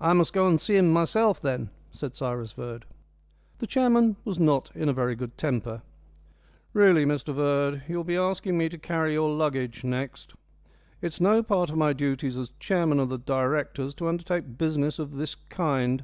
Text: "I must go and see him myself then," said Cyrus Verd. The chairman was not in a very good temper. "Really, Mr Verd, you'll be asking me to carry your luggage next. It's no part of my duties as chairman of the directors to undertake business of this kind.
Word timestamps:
"I 0.00 0.14
must 0.14 0.32
go 0.32 0.48
and 0.48 0.58
see 0.58 0.78
him 0.78 0.90
myself 0.90 1.42
then," 1.42 1.68
said 1.92 2.14
Cyrus 2.14 2.52
Verd. 2.54 2.86
The 3.58 3.66
chairman 3.66 4.16
was 4.24 4.38
not 4.38 4.74
in 4.74 4.88
a 4.88 4.94
very 4.94 5.14
good 5.14 5.36
temper. 5.36 5.82
"Really, 6.72 7.04
Mr 7.04 7.34
Verd, 7.34 7.82
you'll 7.86 8.02
be 8.02 8.16
asking 8.16 8.56
me 8.56 8.70
to 8.70 8.78
carry 8.78 9.12
your 9.12 9.28
luggage 9.30 9.84
next. 9.84 10.32
It's 11.02 11.20
no 11.20 11.42
part 11.42 11.68
of 11.68 11.76
my 11.76 11.92
duties 11.92 12.38
as 12.38 12.52
chairman 12.58 12.98
of 12.98 13.10
the 13.10 13.18
directors 13.18 13.92
to 13.96 14.08
undertake 14.08 14.56
business 14.56 14.98
of 14.98 15.16
this 15.16 15.34
kind. 15.34 16.02